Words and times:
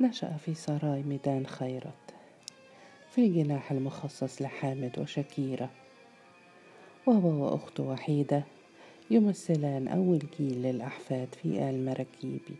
نشأ 0.00 0.36
في 0.36 0.54
سراي 0.54 1.02
ميدان 1.02 1.46
خيرت 1.46 2.14
في 3.10 3.26
الجناح 3.26 3.72
المخصص 3.72 4.42
لحامد 4.42 4.98
وشكيرة. 4.98 5.70
وهو 7.06 7.28
وأخته 7.28 7.82
وحيدة 7.82 8.44
يمثلان 9.10 9.88
أول 9.88 10.18
جيل 10.38 10.62
للأحفاد 10.62 11.28
في 11.42 11.70
آل 11.70 11.84
مراكيبي 11.84 12.56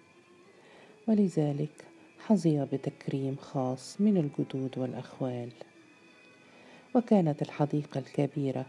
ولذلك 1.09 1.85
حظي 2.27 2.65
بتكريم 2.65 3.37
خاص 3.37 4.01
من 4.01 4.17
الجدود 4.17 4.79
والأخوال. 4.79 5.51
وكانت 6.95 7.43
الحديقة 7.43 7.99
الكبيرة 7.99 8.67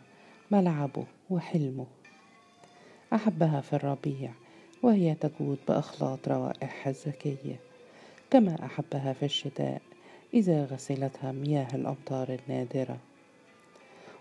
ملعبه 0.51 1.05
وحلمه. 1.29 1.85
أحبها 3.13 3.61
في 3.61 3.73
الربيع 3.73 4.31
وهي 4.83 5.15
تجود 5.15 5.57
بأخلاط 5.67 6.27
روائحها 6.27 6.89
الزكية 6.89 7.68
كما 8.31 8.65
أحبها 8.65 9.13
في 9.13 9.25
الشتاء 9.25 9.81
إذا 10.33 10.65
غسلتها 10.65 11.31
مياه 11.31 11.67
الأمطار 11.75 12.39
النادرة. 12.39 12.97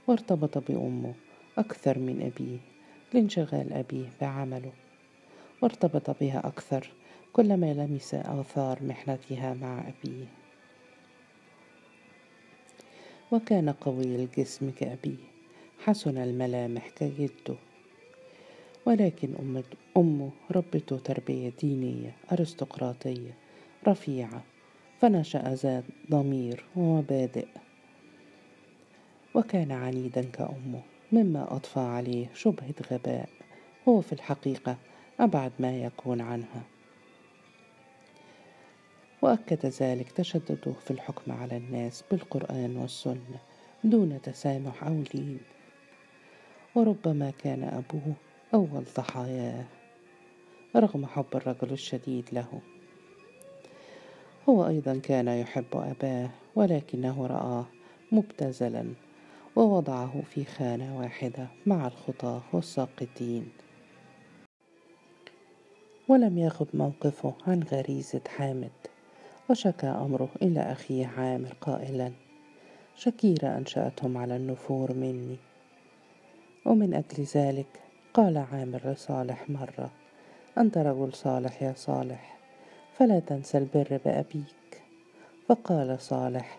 وارتبط 0.06 0.58
بأمه 0.58 1.14
أكثر 1.58 1.98
من 1.98 2.22
أبيه 2.22 2.58
لانشغال 3.14 3.72
أبيه 3.72 4.08
بعمله. 4.20 4.72
وارتبط 5.62 6.10
بها 6.20 6.46
أكثر 6.46 6.90
كلما 7.32 7.72
لمس 7.74 8.14
آثار 8.14 8.78
محنتها 8.82 9.54
مع 9.54 9.78
أبيه. 9.88 10.26
وكان 13.32 13.70
قوي 13.70 14.04
الجسم 14.04 14.70
كأبيه 14.70 15.24
حسن 15.84 16.18
الملامح 16.18 16.88
كجده. 16.88 17.54
ولكن 18.86 19.58
أمه 19.96 20.30
ربته 20.50 20.98
تربية 20.98 21.52
دينية 21.60 22.16
أرستقراطية 22.32 23.47
رفيعة 23.86 24.42
فنشأ 25.00 25.54
ذات 25.54 25.84
ضمير 26.10 26.64
ومبادئ. 26.76 27.46
وكان 29.34 29.72
عنيدا 29.72 30.22
كأمه 30.22 30.82
مما 31.12 31.56
أضفى 31.56 31.80
عليه 31.80 32.26
شبهة 32.34 32.74
غباء. 32.92 33.28
هو 33.88 34.00
في 34.00 34.12
الحقيقة 34.12 34.76
أبعد 35.20 35.52
ما 35.58 35.78
يكون 35.78 36.20
عنها 36.20 36.62
وأكد 39.22 39.66
ذلك 39.66 40.12
تشدده 40.12 40.72
في 40.72 40.90
الحكم 40.90 41.32
على 41.32 41.56
الناس 41.56 42.04
بالقرآن 42.10 42.76
والسنة 42.76 43.40
دون 43.84 44.22
تسامح 44.22 44.84
أو 44.84 45.02
لين. 45.14 45.40
وربما 46.74 47.30
كان 47.30 47.62
أبوه 47.64 48.14
أول 48.54 48.84
ضحاياه 48.96 49.64
رغم 50.76 51.06
حب 51.06 51.26
الرجل 51.34 51.72
الشديد 51.72 52.28
له. 52.32 52.60
هو 54.48 54.66
أيضا 54.66 54.98
كان 54.98 55.28
يحب 55.28 55.64
أباه 55.74 56.30
ولكنه 56.56 57.26
رآه 57.26 57.66
مبتذلا 58.12 58.84
ووضعه 59.56 60.22
في 60.30 60.44
خانة 60.44 60.98
واحدة 60.98 61.46
مع 61.66 61.86
الخطاة 61.86 62.42
والساقطين 62.52 63.48
ولم 66.08 66.38
يخب 66.38 66.66
موقفه 66.74 67.34
عن 67.46 67.62
غريزة 67.62 68.20
حامد. 68.28 68.70
وشكى 69.50 69.86
أمره 69.86 70.28
إلى 70.42 70.60
أخيه 70.60 71.06
عامر 71.06 71.54
قائلا 71.60 72.12
شكيرة 72.96 73.56
أنشأتهم 73.58 74.16
على 74.16 74.36
النفور 74.36 74.92
مني. 74.92 75.36
ومن 76.66 76.94
أجل 76.94 77.24
ذلك 77.34 77.80
قال 78.14 78.38
عامر 78.38 78.92
لصالح 78.92 79.50
مرة 79.50 79.90
أنت 80.58 80.78
رجل 80.78 81.12
صالح 81.12 81.62
يا 81.62 81.72
صالح. 81.76 82.37
فلا 82.98 83.20
تنسى 83.20 83.58
البر 83.58 84.00
بأبيك. 84.04 84.82
فقال 85.48 86.00
صالح 86.00 86.58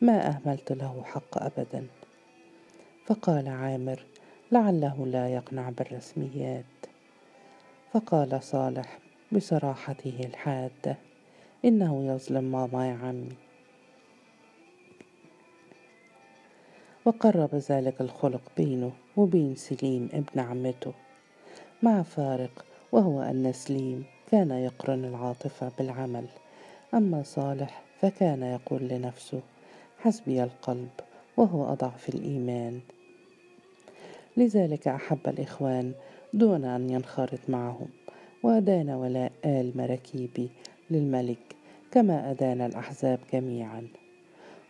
ما 0.00 0.28
أهملت 0.28 0.72
له 0.72 1.02
حق 1.04 1.42
أبدا. 1.42 1.86
فقال 3.06 3.48
عامر 3.48 4.04
لعله 4.52 5.06
لا 5.06 5.28
يقنع 5.28 5.70
بالرسميات. 5.70 6.64
فقال 7.92 8.42
صالح 8.42 8.98
بصراحته 9.32 10.20
الحادة 10.24 10.96
إنه 11.64 12.06
يظلم 12.06 12.44
ماما 12.44 12.88
يا 12.88 12.94
عمي. 12.94 13.36
وقرب 17.04 17.54
ذلك 17.54 18.00
الخلق 18.00 18.42
بينه 18.56 18.92
وبين 19.16 19.54
سليم 19.54 20.08
ابن 20.12 20.40
عمته 20.40 20.92
مع 21.82 22.02
فارق 22.02 22.64
وهو 22.92 23.22
أن 23.22 23.52
سليم 23.52 24.04
كان 24.30 24.50
يقرن 24.50 25.04
العاطفة 25.04 25.72
بالعمل 25.78 26.24
أما 26.94 27.22
صالح 27.22 27.82
فكان 28.00 28.42
يقول 28.42 28.88
لنفسه 28.88 29.40
حسبي 29.98 30.42
القلب 30.42 30.88
وهو 31.36 31.72
أضعف 31.72 32.08
الإيمان. 32.08 32.80
لذلك 34.36 34.88
أحب 34.88 35.18
الإخوان 35.26 35.92
دون 36.34 36.64
أن 36.64 36.90
ينخرط 36.90 37.38
معهم 37.48 37.88
وأدان 38.42 38.90
ولاء 38.90 39.32
آل 39.44 39.72
مراكيبي 39.74 40.48
للملك 40.90 41.56
كما 41.90 42.30
أدان 42.30 42.60
الأحزاب 42.60 43.18
جميعا. 43.32 43.88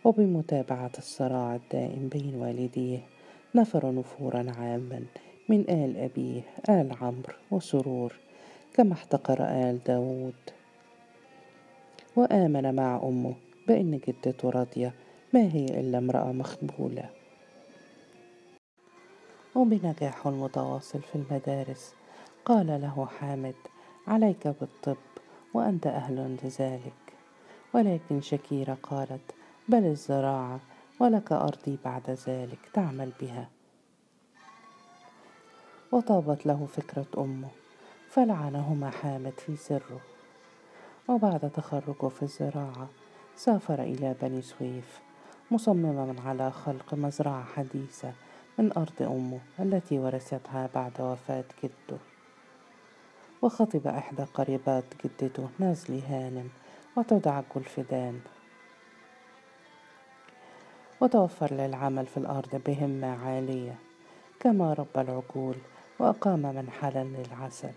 وبمتابعة 0.03 0.91
الصراع 0.97 1.55
الدائم 1.55 2.09
بين 2.09 2.35
والديه 2.35 2.99
نفر 3.55 3.91
نفورا 3.91 4.45
عاما 4.57 5.03
من 5.49 5.59
آل 5.69 5.97
أبيه 5.97 6.41
آل 6.69 6.93
عمرو 7.01 7.33
وسرور. 7.51 8.13
كما 8.73 8.93
احتقر 8.93 9.43
آل 9.43 9.83
داود. 9.83 10.33
وآمن 12.15 12.75
مع 12.75 13.01
أمه 13.03 13.35
بأن 13.67 13.99
جدته 14.07 14.49
راضية 14.49 14.93
ما 15.33 15.41
هي 15.41 15.65
إلا 15.65 15.97
امرأة 15.97 16.31
مخبولة. 16.31 17.09
وبنجاحه 19.55 20.29
المتواصل 20.29 21.01
في 21.01 21.15
المدارس. 21.15 21.93
قال 22.45 22.67
له 22.67 23.05
حامد 23.19 23.55
عليك 24.07 24.47
بالطب 24.47 24.97
وأنت 25.53 25.87
أهل 25.87 26.37
لذلك. 26.43 26.93
ولكن 27.73 28.21
شكيرة 28.21 28.77
قالت 28.83 29.31
بل 29.69 29.85
الزراعة 29.85 30.59
ولك 30.99 31.31
أرضي 31.31 31.77
بعد 31.85 32.09
ذلك 32.27 32.59
تعمل 32.73 33.11
بها 33.21 33.49
وطابت 35.91 36.45
له 36.45 36.65
فكرة 36.65 37.07
أمه. 37.17 37.60
فلعنهما 38.11 38.89
حامد 38.89 39.33
في 39.37 39.55
سره. 39.55 40.01
وبعد 41.07 41.51
تخرجه 41.55 42.07
في 42.07 42.23
الزراعة 42.23 42.89
سافر 43.35 43.83
إلى 43.83 44.15
بني 44.21 44.41
سويف 44.41 44.99
مصمما 45.51 46.15
على 46.25 46.51
خلق 46.51 46.93
مزرعة 46.93 47.43
حديثة 47.43 48.13
من 48.57 48.71
أرض 48.77 49.01
أمه 49.01 49.39
التي 49.59 49.99
ورثتها 49.99 50.69
بعد 50.75 51.01
وفاة 51.01 51.43
جده. 51.63 51.97
وخطب 53.41 53.87
إحدى 53.87 54.23
قريبات 54.23 54.83
جدته 55.05 55.49
نازلي 55.59 56.01
هانم 56.01 56.49
وتدعى 56.97 57.43
الفدان 57.55 58.19
وتوفر 61.01 61.53
للعمل 61.53 62.05
في 62.05 62.17
الأرض 62.17 62.61
بهمة 62.65 63.25
عالية 63.25 63.75
كما 64.39 64.73
رب 64.73 64.97
العقول 64.97 65.55
وأقام 65.99 66.41
منحلا 66.41 67.03
للعسل. 67.03 67.73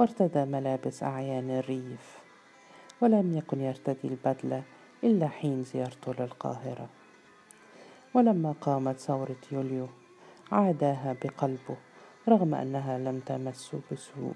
وارتدى 0.00 0.44
ملابس 0.44 1.02
أعيان 1.02 1.50
الريف 1.50 2.18
ولم 3.00 3.36
يكن 3.38 3.60
يرتدي 3.60 4.08
البدلة 4.08 4.62
إلا 5.04 5.28
حين 5.28 5.64
زيارته 5.64 6.14
للقاهرة. 6.18 6.88
ولما 8.14 8.54
قامت 8.60 8.98
ثورة 8.98 9.36
يوليو 9.52 9.88
عاداها 10.52 11.16
بقلبه 11.24 11.76
رغم 12.28 12.54
أنها 12.54 12.98
لم 12.98 13.20
تمسه 13.20 13.80
بسوء 13.92 14.34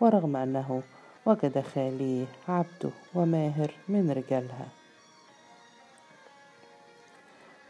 ورغم 0.00 0.36
أنه 0.36 0.82
وجد 1.26 1.60
خاليه 1.60 2.26
عبده 2.48 2.90
وماهر 3.14 3.70
من 3.88 4.10
رجالها. 4.10 4.68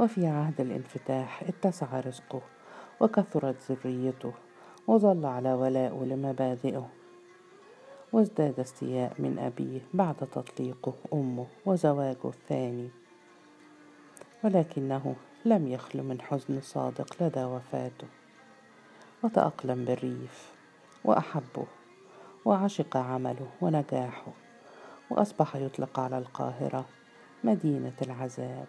وفي 0.00 0.27
عهد 0.27 0.61
الانفتاح 0.61 1.43
اتسع 1.43 2.00
رزقه 2.00 2.43
وكثرت 3.00 3.56
ذريته 3.70 4.32
وظل 4.87 5.27
على 5.27 5.53
ولاء 5.53 6.05
لمبادئه 6.05 6.89
وازداد 8.13 8.61
استياء 8.61 9.13
من 9.19 9.39
أبيه 9.39 9.81
بعد 9.95 10.15
تطليقه 10.15 10.95
أمه 11.13 11.47
وزواجه 11.67 12.25
الثاني. 12.25 12.91
ولكنه 14.45 15.17
لم 15.45 15.69
يخل 15.69 16.03
من 16.03 16.21
حزن 16.21 16.61
صادق 16.61 17.23
لدى 17.23 17.45
وفاته. 17.45 18.07
وتأقلم 19.23 19.85
بالريف 19.85 20.53
وأحبه 21.05 21.67
وعشق 22.45 22.97
عمله 22.97 23.49
ونجاحه 23.61 24.33
وأصبح 25.11 25.57
يطلق 25.57 26.01
على 26.01 26.19
القاهرة 26.19 26.85
مدينة 27.45 27.97
العذاب. 28.03 28.67